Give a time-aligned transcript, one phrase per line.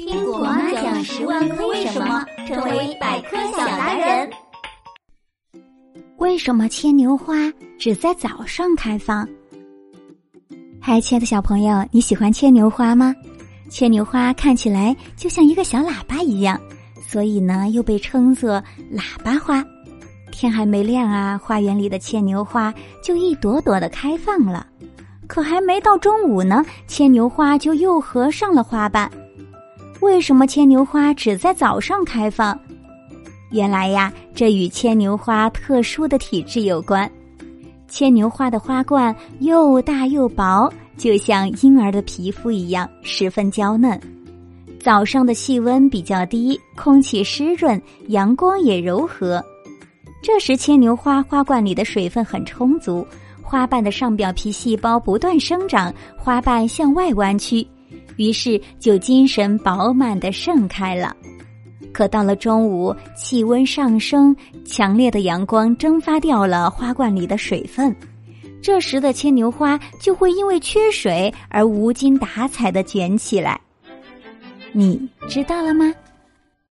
[0.00, 4.30] 听果妈讲十万个为什么，成为百科小达人。
[6.16, 7.34] 为什么牵牛花
[7.78, 9.28] 只在早上开放？
[10.80, 13.14] 嗨，亲爱的小朋友，你喜欢牵牛花吗？
[13.68, 16.58] 牵牛花看起来就像一个小喇叭一样，
[17.06, 18.52] 所以呢，又被称作
[18.90, 19.62] 喇叭花。
[20.32, 22.72] 天还没亮啊，花园里的牵牛花
[23.02, 24.66] 就一朵朵的开放了。
[25.26, 29.10] 可还没到中午呢，牵牛花就又合上了花瓣。
[30.00, 32.58] 为什么牵牛花只在早上开放？
[33.50, 37.10] 原来呀，这与牵牛花特殊的体质有关。
[37.86, 44.00] 牵牛花的花冠又大又薄，就像婴儿的皮肤一样，十分娇嫩。
[44.80, 49.44] 早上的气温比较低，空气湿润，阳光也柔和。
[50.22, 53.06] 这时，牵牛花花冠里的水分很充足，
[53.42, 57.66] 花瓣的上表皮细胞不断生长，花瓣向外弯曲。
[58.20, 61.16] 于是就精神饱满的盛开了，
[61.90, 67.96] 可到了中午，气温上升，强烈的阳光蒸发掉了花冠里的水分，
[68.60, 73.58] 这时的牵牛花就会因为缺水而无精打采的卷起来。
[74.72, 75.90] 你知道了吗？